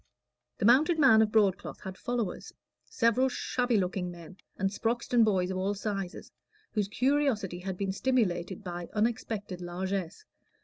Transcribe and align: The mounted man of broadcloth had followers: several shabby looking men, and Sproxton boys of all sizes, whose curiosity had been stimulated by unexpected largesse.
The 0.57 0.65
mounted 0.65 0.97
man 0.97 1.21
of 1.21 1.31
broadcloth 1.31 1.81
had 1.81 1.95
followers: 1.95 2.53
several 2.85 3.29
shabby 3.29 3.77
looking 3.77 4.09
men, 4.09 4.37
and 4.57 4.71
Sproxton 4.71 5.23
boys 5.23 5.51
of 5.51 5.57
all 5.57 5.75
sizes, 5.75 6.31
whose 6.71 6.87
curiosity 6.87 7.59
had 7.59 7.77
been 7.77 7.91
stimulated 7.91 8.63
by 8.63 8.89
unexpected 8.95 9.61
largesse. 9.61 10.25